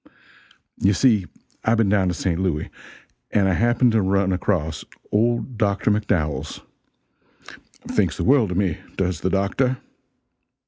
[0.79, 1.27] You see,
[1.63, 2.39] I've been down to St.
[2.39, 2.71] Louis,
[3.29, 5.91] and I happened to run across old Dr.
[5.91, 6.61] McDowells
[7.87, 9.77] thinks the world of me, does the doctor.